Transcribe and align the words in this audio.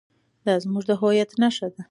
دا 0.45 0.53
زموږ 0.63 0.83
د 0.89 0.91
هویت 1.01 1.31
نښه 1.41 1.67
ده. 1.73 1.79